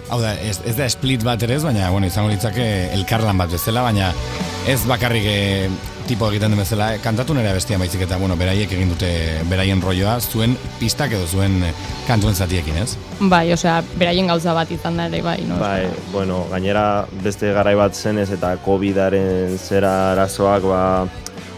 Hau 0.09 0.17
da, 0.21 0.33
ez, 0.41 0.57
ez 0.65 0.73
da 0.77 0.87
split 0.89 1.23
bat 1.25 1.41
ere 1.45 1.59
ez, 1.59 1.63
baina, 1.65 1.91
bueno, 1.93 2.09
izango 2.09 2.31
litzake 2.31 2.65
elkarlan 2.97 3.37
bat 3.37 3.51
bezala, 3.53 3.85
baina 3.85 4.09
ez 4.69 4.81
bakarrik 4.89 5.25
e, 5.29 5.37
tipo 6.09 6.25
egiten 6.31 6.49
den 6.55 6.63
bezala, 6.63 6.95
e, 6.95 7.01
kantatu 7.03 7.35
nera 7.37 7.51
bestia 7.53 7.77
baizik 7.77 8.01
eta, 8.07 8.17
bueno, 8.17 8.33
beraiek 8.39 8.73
egin 8.73 8.89
dute 8.89 9.09
beraien 9.51 9.81
rolloa, 9.85 10.15
zuen 10.19 10.55
pistak 10.79 11.13
edo 11.13 11.27
zuen 11.29 11.59
e, 11.61 11.69
kantuen 12.07 12.33
zatiekin, 12.33 12.81
ez? 12.81 12.97
Bai, 13.19 13.45
osea, 13.53 13.83
beraien 14.01 14.33
gauza 14.33 14.55
bat 14.57 14.73
izan 14.73 14.97
da 14.97 15.05
ere, 15.11 15.21
bai, 15.21 15.37
no? 15.45 15.61
Bai, 15.61 15.85
bueno, 16.13 16.41
gainera 16.49 17.05
beste 17.21 17.53
garai 17.53 17.75
bat 17.77 17.93
zenez 17.93 18.31
eta 18.33 18.55
COVIDaren 18.65 19.59
zera 19.61 19.93
arazoak 20.15 20.65
ba, 20.73 20.83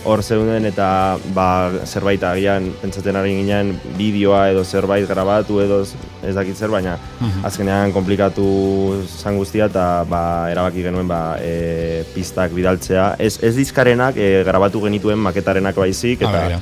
hor 0.04 0.24
zeuden 0.24 0.66
eta 0.66 1.18
ba, 1.36 1.70
zerbait 1.86 2.24
agian 2.26 2.72
pentsatzen 2.82 3.18
ari 3.20 3.36
ginen 3.38 3.74
bideoa 3.98 4.48
edo 4.54 4.64
zerbait 4.66 5.06
grabatu 5.08 5.60
edo 5.62 5.82
ez 5.84 6.34
dakit 6.36 6.58
zer, 6.58 6.72
baina 6.74 6.98
azkenean 7.46 7.94
komplikatu 7.94 8.46
zan 9.06 9.38
guztia 9.38 9.68
eta 9.70 10.04
ba, 10.10 10.24
erabaki 10.52 10.86
genuen 10.88 11.08
ba, 11.10 11.38
e, 11.42 12.04
pistak 12.16 12.54
bidaltzea. 12.58 13.16
Ez, 13.20 13.38
ez 13.44 13.56
dizkarenak 13.58 14.18
e, 14.18 14.32
grabatu 14.48 14.82
genituen 14.88 15.22
maketarenak 15.22 15.76
baizik 15.76 16.26
Ah, 16.26 16.30
eta 16.32 16.62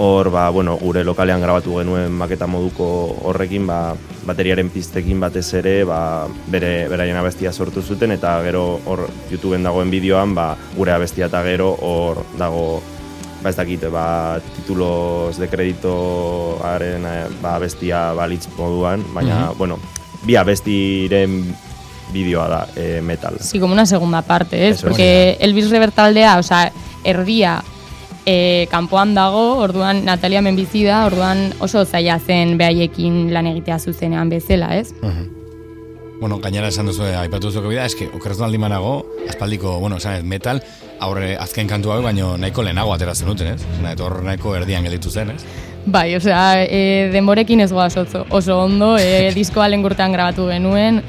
hor 0.00 0.30
ba, 0.32 0.48
bueno, 0.50 0.76
gure 0.80 1.04
lokalean 1.04 1.40
grabatu 1.40 1.78
genuen 1.80 2.12
maketa 2.12 2.48
moduko 2.48 2.86
horrekin 3.28 3.66
ba, 3.68 3.80
bateriaren 4.26 4.70
pistekin 4.70 5.20
batez 5.20 5.46
ere 5.58 5.82
ba, 5.88 6.28
bere 6.50 6.88
beraien 6.90 7.16
abestia 7.16 7.52
sortu 7.52 7.82
zuten 7.82 8.12
eta 8.12 8.36
gero 8.44 8.80
hor 8.86 9.06
YouTubeen 9.30 9.64
dagoen 9.64 9.90
bideoan 9.90 10.34
ba, 10.34 10.54
gure 10.76 10.92
abestia 10.92 11.30
eta 11.30 11.42
gero 11.46 11.72
hor 11.80 12.24
dago 12.38 12.82
ba 13.40 13.48
ez 13.48 13.56
dakit, 13.56 13.86
ba, 13.88 14.38
titulos 14.56 15.38
de 15.40 15.48
kreditoaren 15.48 17.06
eh, 17.08 17.24
ba, 17.40 17.56
abestia 17.56 18.10
balitz 18.12 18.50
moduan, 18.58 19.04
baina, 19.14 19.50
bueno, 19.56 19.78
bi 20.26 20.36
abestiren 20.36 21.40
bideoa 22.12 22.48
da 22.50 22.60
eh, 22.76 23.00
metal. 23.00 23.38
Sí, 23.40 23.60
como 23.60 23.72
una 23.72 23.86
segunda 23.86 24.20
parte, 24.22 24.66
¿eh? 24.66 24.68
Eso 24.70 24.86
es. 24.86 24.90
Porque 24.90 25.38
Elvis 25.40 25.70
Reber 25.70 25.92
taldea, 25.92 26.38
o 26.38 26.42
sea, 26.42 26.72
erdia 27.04 27.62
e, 28.26 28.66
kanpoan 28.70 29.14
dago, 29.14 29.58
orduan 29.64 30.04
Natalia 30.04 30.42
menbizi 30.42 30.84
da, 30.84 31.04
orduan 31.08 31.50
oso 31.60 31.84
zaila 31.84 32.18
zen 32.18 32.56
behaiekin 32.58 33.28
lan 33.34 33.50
egitea 33.50 33.78
zuzenean 33.78 34.30
bezala, 34.32 34.74
ez? 34.76 34.92
Bueno, 36.20 36.36
gainera 36.38 36.68
esan 36.68 36.84
duzu, 36.84 37.06
eh, 37.08 37.16
aipatu 37.16 37.48
duzu 37.48 37.62
bida, 37.64 37.86
eske, 37.88 38.10
okerretu 38.12 38.44
aldi 38.44 38.58
manago, 38.60 39.06
aspaldiko, 39.28 39.78
bueno, 39.80 39.96
esan 39.96 40.26
metal, 40.28 40.60
aurre 41.00 41.32
azken 41.40 41.68
kantu 41.68 41.94
hau, 41.94 42.02
baino 42.04 42.34
nahiko 42.36 42.62
lehenago 42.62 42.92
atera 42.92 43.14
zenuten, 43.14 43.54
ez? 43.54 43.64
Zena, 43.78 43.94
eta 43.96 44.04
hor 44.04 44.18
nahiko 44.26 44.52
erdian 44.58 44.84
gelditu 44.84 45.08
zen, 45.10 45.32
ez? 45.32 45.40
Bai, 45.86 46.10
osea, 46.18 46.42
e, 46.60 47.08
denborekin 47.14 47.64
ez 47.64 47.70
goaz 47.72 47.94
oso, 47.96 48.26
oso 48.28 48.58
ondo, 48.66 48.96
e, 49.00 49.30
diskoa 49.32 49.70
lengurtean 49.72 50.12
grabatu 50.12 50.50
genuen, 50.52 51.00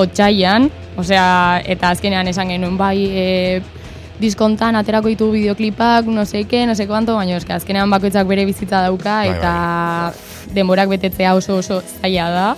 otxaian, 0.00 0.70
osea, 0.96 1.60
eta 1.68 1.92
azkenean 1.92 2.32
esan 2.32 2.48
genuen, 2.48 2.80
bai, 2.80 2.96
e, 3.04 3.26
diskontan 4.20 4.76
aterako 4.76 5.12
ditu 5.12 5.30
bideoklipak, 5.32 6.06
no 6.06 6.24
seke, 6.26 6.66
no 6.66 6.74
sé 6.74 6.86
cuánto, 6.86 7.14
baina 7.16 7.36
eske 7.38 7.54
azkenean 7.54 7.90
bakoitzak 7.90 8.26
bere 8.26 8.44
bizitza 8.48 8.82
dauka, 8.82 9.20
Bai, 9.22 9.34
eta 9.34 9.52
denborak 10.54 10.88
betetzea 10.88 11.34
oso 11.38 11.58
oso 11.62 11.82
zaila 12.00 12.30
da, 12.34 12.48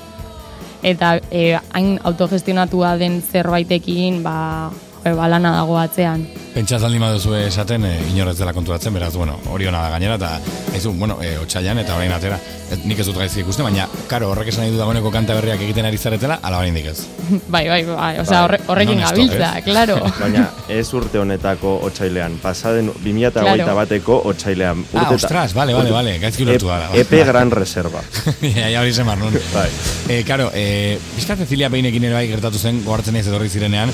eta 0.82 1.18
e, 1.30 1.58
hain 1.72 1.98
autogestionatua 2.04 2.96
den 3.00 3.20
zerbaitekin, 3.22 4.22
ba, 4.24 4.70
jo, 5.04 5.16
ba 5.16 5.28
lana 5.28 5.52
dago 5.58 5.78
atzean. 5.80 6.26
Pentsaz 6.50 6.82
aldi 6.82 6.98
maduzu 6.98 7.34
esaten, 7.38 7.84
e, 7.86 7.92
inorez 8.10 8.36
dela 8.38 8.52
konturatzen, 8.52 8.92
beraz, 8.94 9.12
bueno, 9.14 9.36
hori 9.54 9.68
hona 9.70 9.84
da 9.84 9.90
gainera, 9.92 10.16
eta 10.18 10.40
ez 10.74 10.82
du, 10.82 10.90
bueno, 10.98 11.20
e, 11.22 11.36
otxailan 11.38 11.78
eta 11.78 11.94
orain 11.94 12.10
atera. 12.12 12.40
Ez, 12.70 12.78
nik 12.86 12.98
ez 13.02 13.06
dut 13.06 13.16
gaizki 13.18 13.40
ikusten, 13.44 13.64
baina, 13.66 13.86
karo, 14.10 14.28
horrek 14.32 14.48
esan 14.50 14.64
nahi 14.64 14.72
du 14.74 14.78
dagoeneko 14.78 15.10
kanta 15.14 15.34
berriak 15.38 15.62
egiten 15.62 15.86
ari 15.86 15.98
zaretela, 15.98 16.40
ala 16.42 16.58
oraindik 16.58 16.86
ez. 16.90 17.04
bai, 17.54 17.62
bai, 17.70 17.84
bai, 17.86 18.10
osea, 18.20 18.40
Bai, 18.40 18.42
horre, 18.48 18.58
horrekin 18.66 18.98
non 18.98 19.06
gabiltza, 19.08 19.52
claro. 19.66 19.96
Baina 20.20 20.48
ez 20.68 20.84
urte 20.98 21.18
honetako 21.22 21.76
otsailean, 21.86 22.36
pasaden 22.42 22.90
2008 22.96 23.40
Claro. 23.46 23.76
bateko 23.78 24.20
otsailean. 24.32 24.82
Ah, 24.92 25.04
Urte- 25.06 25.20
ostras, 25.20 25.54
vale, 25.54 25.74
vale, 25.74 25.90
vale, 25.94 26.18
gaizki 26.18 26.42
Ep- 26.42 26.48
ulertu 26.48 26.66
gara. 26.72 26.90
Epe 26.94 27.22
Gran 27.30 27.50
Reserva. 27.54 28.02
ja, 28.58 28.68
ja 28.74 28.80
hori 28.82 28.92
zemar 28.92 29.18
nun. 29.22 29.38
Bai. 29.54 29.68
E, 30.08 30.22
karo, 30.26 30.50
e, 30.54 30.98
Bizka 31.14 31.36
Cecilia 31.36 31.70
Peinekin 31.70 32.04
ere 32.10 32.14
bai 32.18 32.26
gertatu 32.28 32.58
zen, 32.58 32.82
gohartzen 32.84 33.16
ez 33.22 33.26
etorri 33.30 33.48
zirenean, 33.48 33.90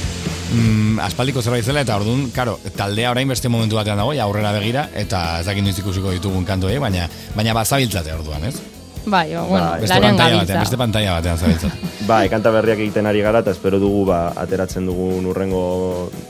mm, 0.56 1.00
aspaldiko 1.06 1.42
zerbait 1.42 1.64
zela, 1.64 1.84
eta 1.86 1.98
orduan, 2.00 2.30
karo, 2.34 2.58
taldea 2.76 3.12
orain 3.12 3.28
beste 3.28 3.50
momentu 3.52 3.78
batean 3.78 4.00
dago, 4.02 4.14
ja 4.16 4.24
aurrera 4.24 4.54
begira, 4.56 4.88
eta 4.94 5.40
ez 5.40 5.46
dakit 5.46 5.66
noiz 5.66 5.76
ikusiko 5.78 6.14
ditugun 6.16 6.48
kantu 6.48 6.70
hori, 6.70 6.80
baina, 6.82 7.06
baina 7.36 7.54
bazabiltzate 7.56 8.14
orduan, 8.16 8.48
ez? 8.50 8.56
Bai, 9.06 9.36
o, 9.36 9.44
bueno, 9.46 9.70
Bai. 9.70 9.80
Beste 9.80 10.00
pantalla 10.02 10.38
batean, 10.40 10.60
beste 10.64 10.78
pantalla 10.80 11.12
batean 11.20 11.38
zabiltzat. 11.38 11.82
Bai, 12.08 12.26
kanta 12.30 12.50
berriak 12.50 12.80
egiten 12.82 13.06
ari 13.06 13.22
gara 13.22 13.38
eta 13.44 13.52
espero 13.54 13.78
dugu 13.78 14.02
ba, 14.08 14.32
ateratzen 14.42 14.86
dugun 14.90 15.28
urrengo 15.30 15.60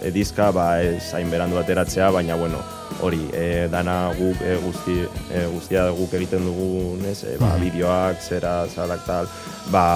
edizka, 0.05 0.51
ba, 0.53 0.67
ez 0.85 1.15
hain 1.17 1.33
berandu 1.33 1.57
ateratzea, 1.61 2.11
baina 2.13 2.37
bueno, 2.37 2.61
hori, 3.01 3.23
e, 3.33 3.67
dana 3.73 3.97
guk 4.19 4.45
e, 4.45 4.59
guzti, 4.61 4.99
e, 5.33 5.47
guztia 5.55 5.89
guk 5.97 6.13
egiten 6.21 6.45
dugun, 6.45 7.01
ez, 7.09 7.23
e, 7.25 7.39
ba, 7.41 7.55
bideoak, 7.61 8.21
zera, 8.21 8.59
zalak 8.69 9.09
tal, 9.09 9.33
ba, 9.73 9.87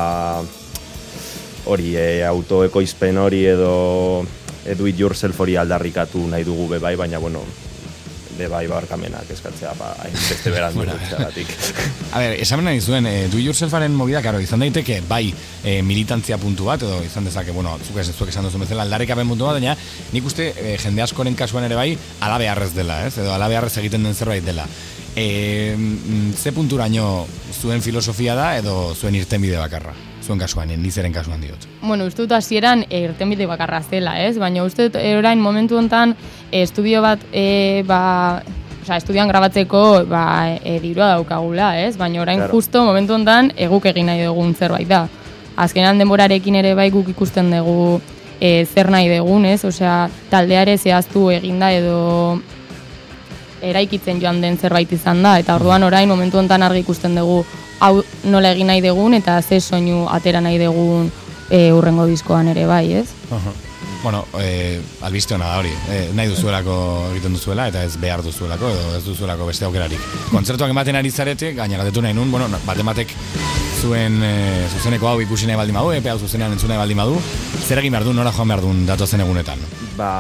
hori, 1.67 1.97
e, 1.97 2.25
autoekoizpen 2.25 3.19
hori 3.19 3.45
edo 3.47 4.25
e, 4.65 4.75
do 4.75 4.87
it 4.87 4.99
yourself 4.99 5.41
hori 5.41 5.57
aldarrikatu 5.57 6.27
nahi 6.29 6.45
dugu 6.45 6.69
be 6.75 6.79
bai, 6.79 6.97
baina 6.97 7.19
bueno, 7.19 7.43
be 8.41 8.49
bai 8.49 8.65
barkamenak 8.71 9.29
eskatzea, 9.35 9.73
ba, 9.79 9.93
hain 10.05 10.17
beste 10.17 10.51
berandu 10.55 10.81
Bueno. 10.81 10.95
A 12.15 12.19
ber, 12.19 12.35
esamen 12.41 12.67
nahi 12.71 12.81
zuen, 12.81 13.07
e, 13.07 13.29
do 13.29 13.39
it 13.39 13.47
yourselfaren 13.51 13.95
movida, 13.95 14.23
karo, 14.23 14.41
izan 14.41 14.65
daiteke, 14.65 15.01
bai, 15.09 15.33
e, 15.63 15.81
militantzia 15.87 16.39
puntu 16.41 16.71
bat, 16.71 16.83
edo 16.83 17.03
izan 17.05 17.29
dezake, 17.29 17.53
bueno, 17.57 17.77
zuk 17.87 18.01
ez 18.01 18.09
zuek 18.11 18.33
esan 18.33 18.49
duzu 18.49 18.63
bezala, 18.63 18.87
aldarrikapen 18.89 19.29
puntu 19.29 19.49
bat, 19.49 19.61
baina 19.61 19.77
nik 20.13 20.27
uste 20.27 20.51
e, 20.57 20.77
jende 20.81 21.05
askoren 21.05 21.37
kasuan 21.39 21.69
ere 21.69 21.79
bai, 21.79 21.91
ala 22.21 22.39
beharrez 22.43 22.73
dela, 22.75 23.05
ez? 23.07 23.17
Edo 23.19 23.35
ala 23.35 23.51
beharrez 23.53 23.77
egiten 23.83 24.07
den 24.09 24.15
zerbait 24.15 24.45
dela. 24.45 24.67
E, 25.15 25.75
mm, 25.77 26.33
ze 26.39 26.55
punturaino 26.57 27.27
zuen 27.61 27.83
filosofia 27.83 28.39
da, 28.39 28.55
edo 28.59 28.95
zuen 28.95 29.19
irtenbide 29.19 29.59
bakarra? 29.61 29.95
Zuen 30.21 30.39
kasuan, 30.39 30.69
nizeren 30.83 31.13
kasuan 31.13 31.41
diot. 31.41 31.67
Bueno, 31.83 32.05
uste 32.07 32.23
dut 32.27 32.33
hasieran 32.37 32.85
e, 32.91 33.01
irtenbide 33.07 33.47
bakarra 33.49 33.81
zela, 33.83 34.19
ez? 34.21 34.37
Baina 34.39 34.65
uste 34.65 34.89
dut 34.91 34.99
e, 35.01 35.15
orain 35.17 35.41
momentu 35.41 35.79
hontan 35.81 36.15
e, 36.51 36.63
estudio 36.63 37.01
bat 37.03 37.23
e, 37.33 37.83
ba, 37.89 38.43
Osa, 38.81 38.97
estudioan 38.97 39.29
grabatzeko 39.29 40.05
ba, 40.09 40.57
e, 40.65 40.79
dirua 40.81 41.11
daukagula, 41.15 41.75
ez? 41.85 41.97
Baina 42.01 42.23
orain 42.23 42.39
Claro. 42.41 42.53
justo 42.55 42.85
momentu 42.85 43.15
hontan 43.15 43.53
eguk 43.57 43.85
egin 43.87 44.07
nahi 44.09 44.25
dugun 44.25 44.55
zerbait 44.55 44.89
da. 44.89 45.07
Azkenan 45.57 45.99
denborarekin 46.01 46.55
ere 46.57 46.75
bai 46.75 46.91
guk 46.91 47.09
ikusten 47.13 47.51
dugu 47.53 48.01
e, 48.41 48.65
zer 48.65 48.91
nahi 48.91 49.09
dugun, 49.13 49.45
ez? 49.45 49.65
Osea, 49.65 50.09
taldeare 50.31 50.79
zehaztu 50.79 51.29
eginda 51.31 51.73
edo 51.73 52.41
eraikitzen 53.63 54.21
joan 54.23 54.41
den 54.41 54.57
zerbait 54.57 54.93
izan 54.93 55.23
da, 55.23 55.35
eta 55.39 55.57
orduan 55.61 55.83
orain 55.85 56.09
momentu 56.09 56.39
hontan 56.41 56.63
argi 56.63 56.81
ikusten 56.81 57.15
dugu 57.21 57.43
hau 57.81 58.05
nola 58.25 58.53
egin 58.55 58.71
nahi 58.71 58.83
dugun 58.85 59.17
eta 59.17 59.41
ze 59.43 59.61
soinu 59.61 60.05
atera 60.09 60.41
nahi 60.41 60.59
dugun 60.61 61.11
e, 61.51 61.73
urrengo 61.73 62.07
diskoan 62.07 62.49
ere 62.53 62.67
bai, 62.67 62.87
ez? 63.03 63.09
Bueno, 64.03 64.25
e, 64.41 64.81
albiste 65.05 65.35
hona 65.35 65.51
da 65.51 65.59
hori, 65.61 65.73
e, 65.93 65.99
nahi 66.17 66.31
duzuelako 66.31 66.77
egiten 67.11 67.35
duzuela, 67.37 67.67
eta 67.69 67.83
ez 67.85 67.99
behar 68.01 68.23
duzuelako, 68.25 68.71
edo 68.73 68.95
ez 68.97 69.03
duzuelako 69.05 69.49
beste 69.51 69.67
aukerarik. 69.67 70.07
Kontzertuak 70.31 70.73
ematen 70.73 70.97
ari 70.97 71.11
zarete, 71.11 71.53
gaina 71.57 71.77
galdetu 71.81 72.01
nahi 72.05 72.17
nun, 72.17 72.31
bueno, 72.33 72.49
bat 72.65 72.81
ematek 72.81 73.13
zuen 73.81 74.17
e, 74.25 74.33
zuzeneko 74.71 75.11
hau 75.11 75.19
ikusi 75.21 75.51
nahi 75.51 75.61
baldin 75.61 75.77
badu, 75.77 75.93
epe 75.99 76.13
hau 76.13 76.17
zuzenean 76.19 76.57
entzun 76.57 76.73
nahi 76.73 76.81
baldin 76.81 77.03
badu, 77.03 77.21
zer 77.67 77.83
egin 77.83 77.93
behar 77.93 78.09
du, 78.09 78.17
nora 78.17 78.33
joan 78.33 78.49
behar 78.55 78.65
duen 78.65 78.87
datozen 78.89 79.25
egunetan. 79.27 79.69
Ba, 79.99 80.15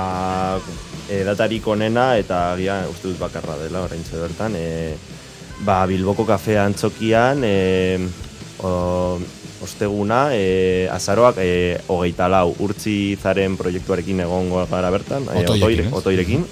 e, 1.08 1.22
datarik 1.24 1.66
onena 1.68 2.12
eta 2.20 2.50
agian 2.52 2.84
uste 2.92 3.08
dut 3.08 3.18
bakarra 3.22 3.56
dela 3.62 3.86
orain 3.88 4.04
bertan. 4.12 4.60
E, 4.60 5.19
ba, 5.64 5.84
Bilboko 5.86 6.24
kafea 6.26 6.64
antzokian, 6.66 7.42
e, 7.44 7.98
o, 8.62 9.18
osteguna, 9.62 10.30
e, 10.32 10.88
azaroak 10.92 11.36
e, 11.38 11.80
hogeita 11.88 12.28
lau, 12.28 12.54
urtzi 12.58 13.18
proiektuarekin 13.20 14.20
egongo 14.20 14.66
gara 14.70 14.90
bertan, 14.90 15.22
e, 15.24 15.44
Otoirekin, 15.44 15.86
otoire- 15.86 15.92
otoirekin. 15.92 16.46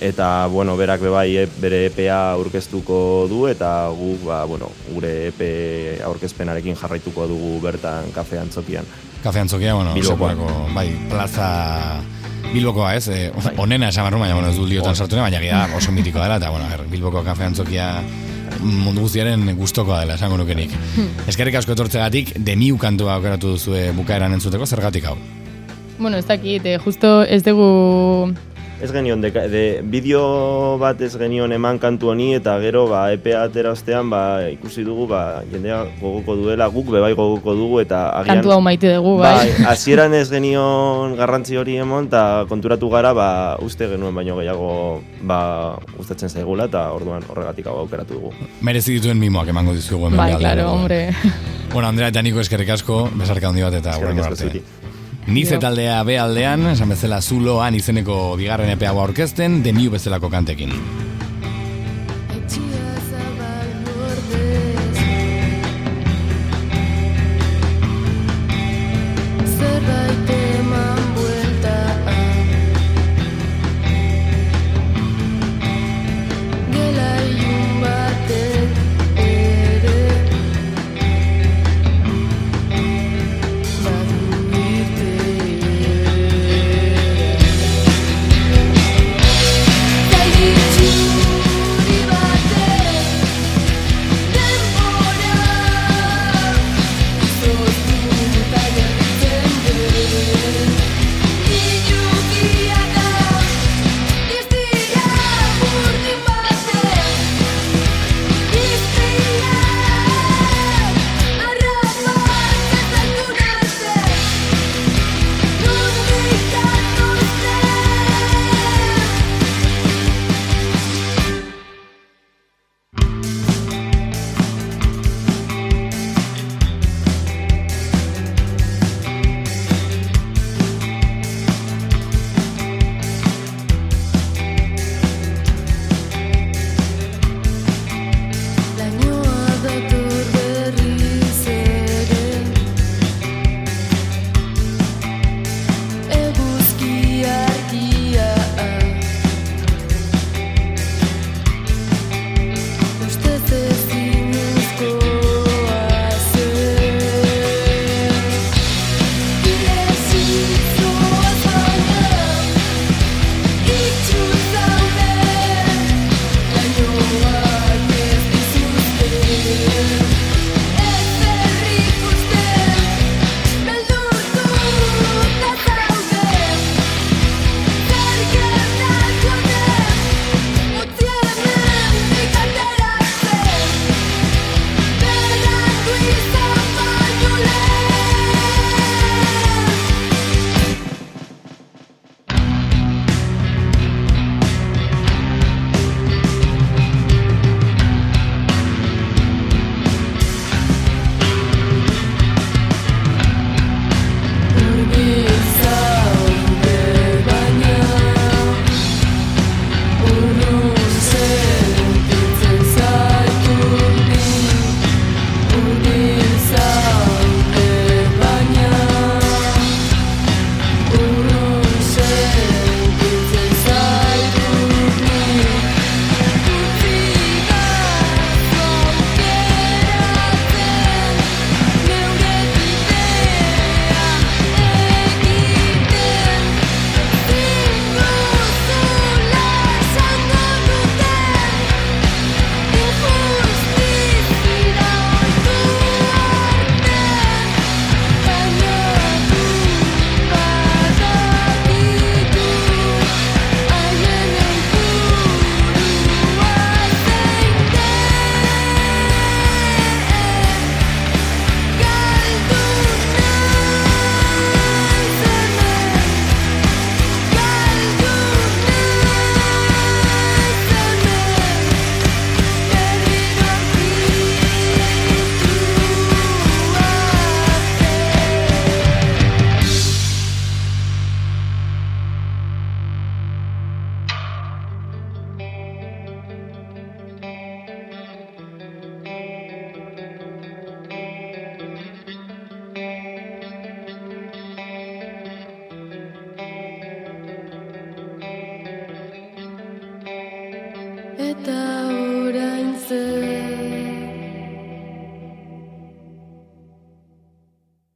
eta 0.00 0.46
bueno, 0.52 0.76
berak 0.76 1.00
be 1.00 1.08
bai 1.08 1.36
e- 1.36 1.48
bere 1.60 1.86
EPA 1.86 2.32
aurkeztuko 2.32 3.26
du 3.30 3.46
eta 3.48 3.88
gu 3.88 4.18
ba, 4.26 4.44
bueno, 4.44 4.70
gure 4.92 5.28
EP 5.28 6.02
aurkezpenarekin 6.04 6.76
jarraituko 6.76 7.26
dugu 7.26 7.60
bertan 7.62 8.10
kafe 8.12 8.38
antzokian. 8.38 8.84
Kafe 9.22 9.40
antzokia, 9.40 9.74
bueno, 9.74 9.94
sekulako, 10.02 10.68
bai, 10.74 10.90
plaza 11.08 12.02
Bilbokoa, 12.52 12.94
ez? 12.94 13.08
Eh, 13.08 13.32
onena 13.56 13.88
esan 13.88 14.04
barru, 14.04 14.18
baina, 14.20 14.34
bueno, 14.34 14.50
ez 14.50 14.56
du 14.56 14.66
liotan 14.66 14.94
sartu 14.94 15.16
baina 15.16 15.40
gira 15.40 15.66
oso 15.76 15.90
mitikoa 15.92 16.22
dela, 16.24 16.36
eta, 16.36 16.50
bueno, 16.50 16.66
a 16.66 16.68
ver, 16.76 16.86
Bilboko 16.88 17.24
kafe 17.24 17.44
antzokia 17.44 18.02
mundu 18.66 19.06
guztiaren 19.06 19.46
gustokoa 19.58 20.02
dela, 20.02 20.16
esango 20.18 20.38
nukenik. 20.40 20.74
Eskerrik 21.30 21.60
asko 21.60 21.76
etortzegatik, 21.76 22.34
demiu 22.46 22.78
kantua 22.82 23.16
aukeratu 23.16 23.54
duzue 23.56 23.88
bukaeran 23.96 24.36
entzuteko, 24.36 24.66
zergatik 24.66 25.08
hau. 25.10 25.16
Bueno, 25.98 26.18
ez 26.18 26.26
dakit, 26.26 26.66
eh, 26.66 26.78
justo 26.82 27.22
ez 27.24 27.42
dugu... 27.46 28.34
Ez 28.76 28.90
genion, 28.92 29.22
de, 29.24 29.30
de 29.32 29.62
bideo 29.88 30.76
bat 30.76 31.00
ez 31.00 31.14
genion 31.16 31.52
eman 31.56 31.78
kantu 31.80 32.10
honi 32.12 32.34
eta 32.36 32.58
gero 32.60 32.84
ba, 32.90 33.06
EPA 33.14 33.46
atera 33.46 33.72
ostean 33.72 34.10
ba, 34.12 34.20
ikusi 34.52 34.84
dugu 34.84 35.06
ba, 35.08 35.40
jendea 35.48 35.78
gogoko 36.00 36.36
duela, 36.36 36.68
guk 36.74 36.90
bebai 36.92 37.14
gogoko 37.16 37.54
dugu 37.56 37.80
eta 37.80 38.02
agian... 38.18 38.36
Kantu 38.36 38.52
hau 38.52 38.60
maite 38.60 38.92
dugu, 38.92 39.16
bai. 39.22 39.32
Bai, 39.38 39.66
hasieran 39.72 40.12
ez 40.18 40.28
genion 40.28 41.16
garrantzi 41.16 41.56
hori 41.56 41.78
emon 41.80 42.10
eta 42.10 42.44
konturatu 42.52 42.92
gara 42.92 43.14
ba, 43.16 43.30
uste 43.64 43.88
genuen 43.88 44.14
baino 44.14 44.36
gehiago 44.42 44.70
ba, 45.24 45.40
gustatzen 45.96 46.28
zaigula 46.28 46.68
eta 46.68 46.90
orduan 46.92 47.24
horregatik 47.32 47.72
hau 47.72 47.78
aukeratu 47.86 48.20
dugu. 48.20 48.48
Merezi 48.60 48.98
dituen 49.00 49.16
mimoak 49.22 49.54
emango 49.56 49.72
dizugu 49.76 50.10
hemen 50.10 50.20
Bai, 50.20 50.34
claro, 50.36 50.68
hombre. 50.74 51.06
Bueno, 51.72 51.88
Andrea 51.88 52.12
eta 52.12 52.20
Niko 52.22 52.44
eskerrik 52.44 52.76
asko, 52.76 53.06
besarka 53.16 53.48
handi 53.48 53.64
bat 53.64 53.80
eta 53.80 53.96
asko 53.96 54.28
arte. 54.28 54.85
Nize 55.26 55.58
taldea 55.58 56.02
B 56.06 56.14
aldean, 56.22 56.68
esan 56.70 56.92
bezala 56.92 57.18
zuloan 57.20 57.74
izeneko 57.74 58.36
bigarren 58.38 58.70
epea 58.70 58.92
aurkezten, 58.94 59.58
demiu 59.64 59.90
bezalako 59.90 60.30
kantekin. 60.30 60.70